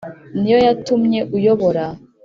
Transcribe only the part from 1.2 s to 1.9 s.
uyobora